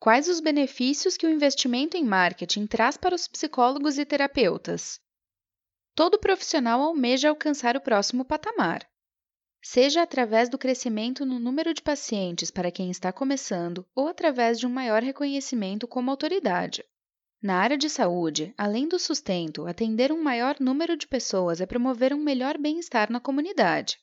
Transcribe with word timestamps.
Quais 0.00 0.28
os 0.28 0.40
benefícios 0.40 1.14
que 1.18 1.26
o 1.26 1.30
investimento 1.30 1.94
em 1.94 2.02
marketing 2.02 2.66
traz 2.66 2.96
para 2.96 3.14
os 3.14 3.28
psicólogos 3.28 3.98
e 3.98 4.06
terapeutas? 4.06 4.98
Todo 5.94 6.18
profissional 6.18 6.80
almeja 6.80 7.28
alcançar 7.28 7.76
o 7.76 7.82
próximo 7.82 8.24
patamar. 8.24 8.88
Seja 9.62 10.00
através 10.00 10.48
do 10.48 10.56
crescimento 10.56 11.26
no 11.26 11.38
número 11.38 11.74
de 11.74 11.82
pacientes 11.82 12.50
para 12.50 12.70
quem 12.70 12.90
está 12.90 13.12
começando 13.12 13.86
ou 13.94 14.08
através 14.08 14.58
de 14.58 14.66
um 14.66 14.70
maior 14.70 15.02
reconhecimento 15.02 15.86
como 15.86 16.10
autoridade. 16.10 16.82
Na 17.42 17.56
área 17.56 17.76
de 17.76 17.90
saúde, 17.90 18.54
além 18.56 18.88
do 18.88 18.98
sustento, 18.98 19.66
atender 19.66 20.10
um 20.10 20.22
maior 20.22 20.56
número 20.58 20.96
de 20.96 21.06
pessoas 21.06 21.60
é 21.60 21.66
promover 21.66 22.14
um 22.14 22.22
melhor 22.22 22.56
bem-estar 22.56 23.12
na 23.12 23.20
comunidade. 23.20 23.98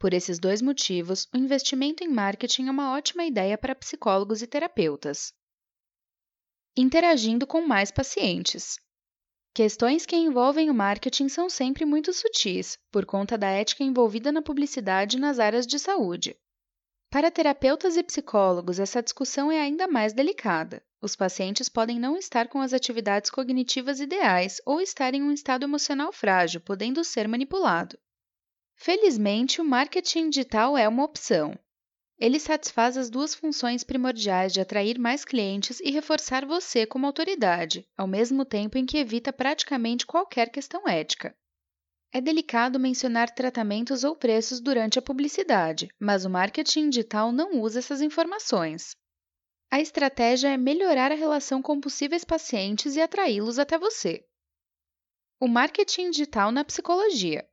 Por 0.00 0.14
esses 0.14 0.38
dois 0.38 0.62
motivos, 0.62 1.28
o 1.30 1.36
investimento 1.36 2.02
em 2.02 2.08
marketing 2.08 2.68
é 2.68 2.70
uma 2.70 2.96
ótima 2.96 3.22
ideia 3.22 3.58
para 3.58 3.74
psicólogos 3.74 4.40
e 4.40 4.46
terapeutas. 4.46 5.30
Interagindo 6.74 7.46
com 7.46 7.60
mais 7.60 7.90
pacientes. 7.90 8.78
Questões 9.52 10.06
que 10.06 10.16
envolvem 10.16 10.70
o 10.70 10.74
marketing 10.74 11.28
são 11.28 11.50
sempre 11.50 11.84
muito 11.84 12.14
sutis, 12.14 12.78
por 12.90 13.04
conta 13.04 13.36
da 13.36 13.48
ética 13.50 13.84
envolvida 13.84 14.32
na 14.32 14.40
publicidade 14.40 15.18
nas 15.18 15.38
áreas 15.38 15.66
de 15.66 15.78
saúde. 15.78 16.34
Para 17.10 17.30
terapeutas 17.30 17.98
e 17.98 18.02
psicólogos, 18.02 18.80
essa 18.80 19.02
discussão 19.02 19.52
é 19.52 19.60
ainda 19.60 19.86
mais 19.86 20.14
delicada. 20.14 20.82
Os 21.02 21.14
pacientes 21.14 21.68
podem 21.68 22.00
não 22.00 22.16
estar 22.16 22.48
com 22.48 22.62
as 22.62 22.72
atividades 22.72 23.30
cognitivas 23.30 24.00
ideais 24.00 24.62
ou 24.64 24.80
estar 24.80 25.12
em 25.12 25.22
um 25.22 25.30
estado 25.30 25.64
emocional 25.64 26.10
frágil, 26.10 26.62
podendo 26.62 27.04
ser 27.04 27.28
manipulado. 27.28 27.98
Felizmente, 28.82 29.60
o 29.60 29.64
marketing 29.64 30.30
digital 30.30 30.74
é 30.74 30.88
uma 30.88 31.04
opção. 31.04 31.54
Ele 32.18 32.40
satisfaz 32.40 32.96
as 32.96 33.10
duas 33.10 33.34
funções 33.34 33.84
primordiais 33.84 34.54
de 34.54 34.60
atrair 34.62 34.98
mais 34.98 35.22
clientes 35.22 35.80
e 35.80 35.90
reforçar 35.90 36.46
você 36.46 36.86
como 36.86 37.04
autoridade, 37.04 37.86
ao 37.94 38.06
mesmo 38.06 38.42
tempo 38.42 38.78
em 38.78 38.86
que 38.86 38.96
evita 38.96 39.34
praticamente 39.34 40.06
qualquer 40.06 40.50
questão 40.50 40.88
ética. 40.88 41.36
É 42.10 42.22
delicado 42.22 42.80
mencionar 42.80 43.28
tratamentos 43.34 44.02
ou 44.02 44.16
preços 44.16 44.62
durante 44.62 44.98
a 44.98 45.02
publicidade, 45.02 45.90
mas 46.00 46.24
o 46.24 46.30
marketing 46.30 46.88
digital 46.88 47.30
não 47.32 47.60
usa 47.60 47.80
essas 47.80 48.00
informações. 48.00 48.96
A 49.70 49.78
estratégia 49.78 50.48
é 50.48 50.56
melhorar 50.56 51.12
a 51.12 51.16
relação 51.16 51.60
com 51.60 51.78
possíveis 51.78 52.24
pacientes 52.24 52.96
e 52.96 53.00
atraí-los 53.02 53.58
até 53.58 53.76
você. 53.76 54.24
O 55.38 55.46
marketing 55.46 56.12
digital 56.12 56.50
na 56.50 56.64
psicologia. 56.64 57.46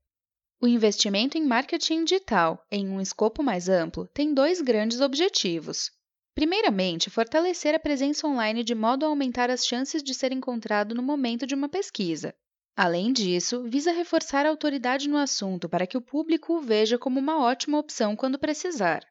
O 0.60 0.68
investimento 0.68 1.38
em 1.38 1.46
marketing 1.46 2.04
digital, 2.04 2.66
em 2.72 2.90
um 2.90 3.00
escopo 3.00 3.44
mais 3.44 3.70
amplo, 3.70 4.08
tem 4.08 4.34
dois 4.34 4.60
grandes 4.60 5.02
objetivos. 5.02 5.92
Primeiramente, 6.34 7.12
fortalecer 7.12 7.76
a 7.76 7.80
presença 7.80 8.28
online 8.28 8.64
de 8.64 8.74
modo 8.74 9.06
a 9.06 9.10
aumentar 9.10 9.52
as 9.52 9.66
chances 9.66 10.02
de 10.02 10.16
ser 10.16 10.32
encontrado 10.32 10.96
no 10.96 11.04
momento 11.04 11.46
de 11.46 11.54
uma 11.54 11.70
pesquisa. 11.70 12.34
Além 12.76 13.14
disso, 13.14 13.64
visa 13.64 13.92
reforçar 13.92 14.46
a 14.46 14.50
autoridade 14.50 15.08
no 15.08 15.18
assunto 15.18 15.70
para 15.70 15.86
que 15.86 15.98
o 15.98 16.02
público 16.02 16.54
o 16.54 16.62
veja 16.62 16.98
como 16.98 17.20
uma 17.20 17.40
ótima 17.40 17.78
opção 17.78 18.16
quando 18.16 18.40
precisar. 18.40 19.04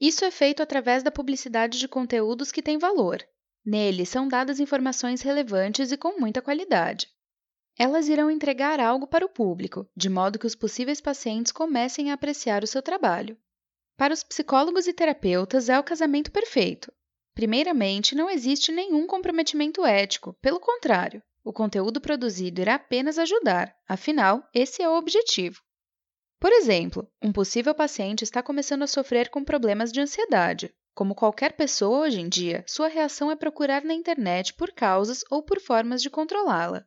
Isso 0.00 0.24
é 0.24 0.30
feito 0.30 0.62
através 0.62 1.02
da 1.02 1.10
publicidade 1.10 1.78
de 1.78 1.88
conteúdos 1.88 2.50
que 2.52 2.62
têm 2.62 2.78
valor. 2.78 3.22
Nele 3.64 4.06
são 4.06 4.26
dadas 4.26 4.60
informações 4.60 5.20
relevantes 5.20 5.92
e 5.92 5.96
com 5.96 6.18
muita 6.18 6.40
qualidade. 6.40 7.06
Elas 7.78 8.08
irão 8.08 8.30
entregar 8.30 8.80
algo 8.80 9.06
para 9.06 9.24
o 9.24 9.28
público, 9.28 9.88
de 9.96 10.08
modo 10.08 10.38
que 10.38 10.46
os 10.46 10.54
possíveis 10.54 11.00
pacientes 11.00 11.52
comecem 11.52 12.10
a 12.10 12.14
apreciar 12.14 12.62
o 12.62 12.66
seu 12.66 12.82
trabalho. 12.82 13.36
Para 13.96 14.14
os 14.14 14.22
psicólogos 14.22 14.86
e 14.86 14.92
terapeutas, 14.92 15.68
é 15.68 15.78
o 15.78 15.84
casamento 15.84 16.30
perfeito. 16.30 16.92
Primeiramente, 17.34 18.14
não 18.14 18.28
existe 18.28 18.72
nenhum 18.72 19.06
comprometimento 19.06 19.84
ético, 19.84 20.34
pelo 20.42 20.60
contrário, 20.60 21.22
o 21.42 21.52
conteúdo 21.52 22.00
produzido 22.00 22.60
irá 22.60 22.74
apenas 22.74 23.18
ajudar, 23.18 23.74
afinal, 23.88 24.46
esse 24.52 24.82
é 24.82 24.88
o 24.88 24.96
objetivo. 24.96 25.62
Por 26.38 26.52
exemplo, 26.52 27.10
um 27.22 27.32
possível 27.32 27.74
paciente 27.74 28.24
está 28.24 28.42
começando 28.42 28.82
a 28.82 28.86
sofrer 28.86 29.30
com 29.30 29.44
problemas 29.44 29.90
de 29.90 30.00
ansiedade. 30.00 30.74
Como 30.94 31.14
qualquer 31.14 31.52
pessoa 31.52 32.00
hoje 32.00 32.20
em 32.20 32.28
dia, 32.28 32.64
sua 32.66 32.88
reação 32.88 33.30
é 33.30 33.36
procurar 33.36 33.84
na 33.84 33.94
internet 33.94 34.52
por 34.54 34.70
causas 34.72 35.24
ou 35.30 35.42
por 35.42 35.60
formas 35.60 36.02
de 36.02 36.10
controlá-la. 36.10 36.86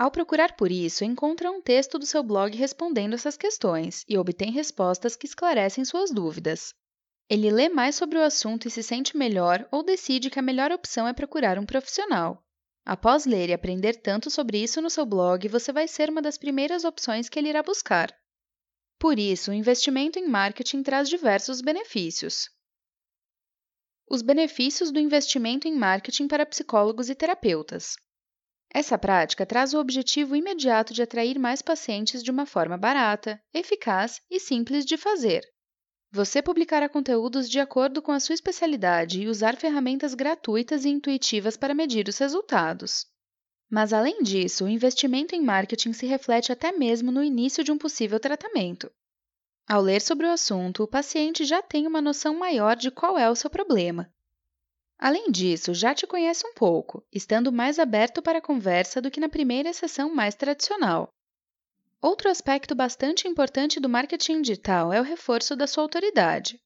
Ao 0.00 0.10
procurar 0.10 0.56
por 0.56 0.72
isso, 0.72 1.04
encontra 1.04 1.52
um 1.52 1.60
texto 1.60 1.98
do 1.98 2.06
seu 2.06 2.22
blog 2.22 2.56
respondendo 2.56 3.12
essas 3.12 3.36
questões 3.36 4.02
e 4.08 4.16
obtém 4.16 4.50
respostas 4.50 5.14
que 5.14 5.26
esclarecem 5.26 5.84
suas 5.84 6.10
dúvidas. 6.10 6.72
Ele 7.28 7.50
lê 7.50 7.68
mais 7.68 7.96
sobre 7.96 8.16
o 8.16 8.22
assunto 8.22 8.66
e 8.66 8.70
se 8.70 8.82
sente 8.82 9.14
melhor 9.14 9.68
ou 9.70 9.82
decide 9.82 10.30
que 10.30 10.38
a 10.38 10.42
melhor 10.42 10.72
opção 10.72 11.06
é 11.06 11.12
procurar 11.12 11.58
um 11.58 11.66
profissional. 11.66 12.42
Após 12.82 13.26
ler 13.26 13.50
e 13.50 13.52
aprender 13.52 13.96
tanto 13.96 14.30
sobre 14.30 14.62
isso 14.62 14.80
no 14.80 14.88
seu 14.88 15.04
blog, 15.04 15.46
você 15.48 15.70
vai 15.70 15.86
ser 15.86 16.08
uma 16.08 16.22
das 16.22 16.38
primeiras 16.38 16.84
opções 16.84 17.28
que 17.28 17.38
ele 17.38 17.50
irá 17.50 17.62
buscar. 17.62 18.10
Por 18.98 19.18
isso, 19.18 19.50
o 19.50 19.54
investimento 19.54 20.18
em 20.18 20.26
marketing 20.26 20.82
traz 20.82 21.10
diversos 21.10 21.60
benefícios. 21.60 22.48
Os 24.08 24.22
benefícios 24.22 24.90
do 24.90 24.98
investimento 24.98 25.68
em 25.68 25.76
marketing 25.76 26.26
para 26.26 26.46
psicólogos 26.46 27.10
e 27.10 27.14
terapeutas. 27.14 27.96
Essa 28.72 28.96
prática 28.96 29.44
traz 29.44 29.74
o 29.74 29.80
objetivo 29.80 30.36
imediato 30.36 30.94
de 30.94 31.02
atrair 31.02 31.38
mais 31.38 31.60
pacientes 31.60 32.22
de 32.22 32.30
uma 32.30 32.46
forma 32.46 32.78
barata, 32.78 33.42
eficaz 33.52 34.20
e 34.30 34.38
simples 34.38 34.86
de 34.86 34.96
fazer. 34.96 35.42
Você 36.12 36.40
publicará 36.40 36.88
conteúdos 36.88 37.50
de 37.50 37.58
acordo 37.58 38.00
com 38.00 38.12
a 38.12 38.20
sua 38.20 38.34
especialidade 38.34 39.20
e 39.20 39.28
usar 39.28 39.56
ferramentas 39.56 40.14
gratuitas 40.14 40.84
e 40.84 40.88
intuitivas 40.88 41.56
para 41.56 41.74
medir 41.74 42.08
os 42.08 42.18
resultados. 42.18 43.06
Mas, 43.68 43.92
além 43.92 44.22
disso, 44.22 44.64
o 44.64 44.68
investimento 44.68 45.34
em 45.34 45.42
marketing 45.42 45.92
se 45.92 46.06
reflete 46.06 46.52
até 46.52 46.70
mesmo 46.70 47.10
no 47.10 47.24
início 47.24 47.64
de 47.64 47.72
um 47.72 47.78
possível 47.78 48.20
tratamento. 48.20 48.90
Ao 49.68 49.80
ler 49.80 50.00
sobre 50.00 50.26
o 50.26 50.32
assunto, 50.32 50.84
o 50.84 50.88
paciente 50.88 51.44
já 51.44 51.60
tem 51.60 51.86
uma 51.86 52.00
noção 52.00 52.36
maior 52.36 52.76
de 52.76 52.90
qual 52.90 53.18
é 53.18 53.28
o 53.28 53.36
seu 53.36 53.50
problema 53.50 54.12
Além 55.02 55.30
disso, 55.30 55.72
já 55.72 55.94
te 55.94 56.06
conhece 56.06 56.46
um 56.46 56.52
pouco, 56.52 57.02
estando 57.10 57.50
mais 57.50 57.78
aberto 57.78 58.20
para 58.20 58.36
a 58.36 58.42
conversa 58.42 59.00
do 59.00 59.10
que 59.10 59.18
na 59.18 59.30
primeira 59.30 59.72
sessão 59.72 60.14
mais 60.14 60.34
tradicional. 60.34 61.08
Outro 62.02 62.28
aspecto 62.28 62.74
bastante 62.74 63.26
importante 63.26 63.80
do 63.80 63.88
marketing 63.88 64.42
digital 64.42 64.92
é 64.92 65.00
o 65.00 65.04
reforço 65.04 65.56
da 65.56 65.66
sua 65.66 65.84
autoridade. 65.84 66.60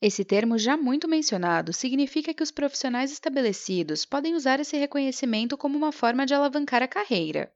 Esse 0.00 0.24
termo, 0.24 0.56
já 0.56 0.74
muito 0.74 1.06
mencionado, 1.06 1.70
significa 1.70 2.32
que 2.32 2.42
os 2.42 2.50
profissionais 2.50 3.12
estabelecidos 3.12 4.06
podem 4.06 4.34
usar 4.34 4.58
esse 4.58 4.78
reconhecimento 4.78 5.58
como 5.58 5.76
uma 5.76 5.92
forma 5.92 6.24
de 6.24 6.32
alavancar 6.32 6.82
a 6.82 6.88
carreira. 6.88 7.52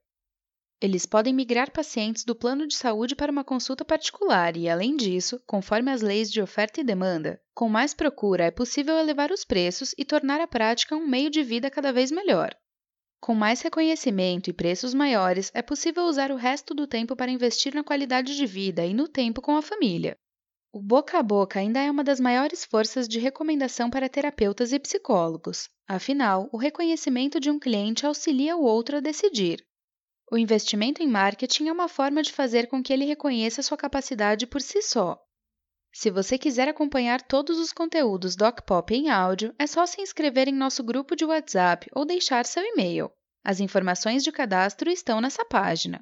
Eles 0.81 1.05
podem 1.05 1.31
migrar 1.31 1.71
pacientes 1.71 2.25
do 2.25 2.33
plano 2.33 2.65
de 2.65 2.73
saúde 2.73 3.15
para 3.15 3.31
uma 3.31 3.43
consulta 3.43 3.85
particular 3.85 4.57
e, 4.57 4.67
além 4.67 4.97
disso, 4.97 5.39
conforme 5.45 5.91
as 5.91 6.01
leis 6.01 6.31
de 6.31 6.41
oferta 6.41 6.81
e 6.81 6.83
demanda, 6.83 7.39
com 7.53 7.69
mais 7.69 7.93
procura 7.93 8.45
é 8.45 8.49
possível 8.49 8.97
elevar 8.97 9.31
os 9.31 9.45
preços 9.45 9.93
e 9.95 10.03
tornar 10.03 10.41
a 10.41 10.47
prática 10.47 10.95
um 10.95 11.05
meio 11.05 11.29
de 11.29 11.43
vida 11.43 11.69
cada 11.69 11.93
vez 11.93 12.09
melhor. 12.09 12.49
Com 13.19 13.35
mais 13.35 13.61
reconhecimento 13.61 14.49
e 14.49 14.53
preços 14.53 14.95
maiores, 14.95 15.51
é 15.53 15.61
possível 15.61 16.05
usar 16.05 16.31
o 16.31 16.35
resto 16.35 16.73
do 16.73 16.87
tempo 16.87 17.15
para 17.15 17.29
investir 17.29 17.75
na 17.75 17.83
qualidade 17.83 18.35
de 18.35 18.45
vida 18.47 18.83
e 18.83 18.91
no 18.91 19.07
tempo 19.07 19.39
com 19.39 19.55
a 19.55 19.61
família. 19.61 20.17
O 20.73 20.81
boca 20.81 21.19
a 21.19 21.21
boca 21.21 21.59
ainda 21.59 21.79
é 21.79 21.91
uma 21.91 22.03
das 22.03 22.19
maiores 22.19 22.65
forças 22.65 23.07
de 23.07 23.19
recomendação 23.19 23.91
para 23.91 24.09
terapeutas 24.09 24.73
e 24.73 24.79
psicólogos. 24.79 25.69
Afinal, 25.87 26.49
o 26.51 26.57
reconhecimento 26.57 27.39
de 27.39 27.51
um 27.51 27.59
cliente 27.59 28.07
auxilia 28.07 28.57
o 28.57 28.63
outro 28.63 28.97
a 28.97 28.99
decidir, 28.99 29.63
o 30.31 30.37
investimento 30.37 31.03
em 31.03 31.07
marketing 31.07 31.67
é 31.67 31.71
uma 31.73 31.89
forma 31.89 32.23
de 32.23 32.31
fazer 32.31 32.67
com 32.67 32.81
que 32.81 32.93
ele 32.93 33.03
reconheça 33.03 33.61
sua 33.61 33.77
capacidade 33.77 34.47
por 34.47 34.61
si 34.61 34.81
só. 34.81 35.21
Se 35.93 36.09
você 36.09 36.37
quiser 36.37 36.69
acompanhar 36.69 37.21
todos 37.21 37.59
os 37.59 37.73
conteúdos 37.73 38.37
do 38.37 38.49
Pop 38.65 38.95
em 38.95 39.09
áudio, 39.09 39.53
é 39.59 39.67
só 39.67 39.85
se 39.85 40.01
inscrever 40.01 40.47
em 40.47 40.53
nosso 40.53 40.81
grupo 40.85 41.17
de 41.17 41.25
WhatsApp 41.25 41.89
ou 41.93 42.05
deixar 42.05 42.45
seu 42.45 42.63
e-mail. 42.63 43.11
As 43.43 43.59
informações 43.59 44.23
de 44.23 44.31
cadastro 44.31 44.89
estão 44.89 45.19
nessa 45.19 45.43
página. 45.43 45.99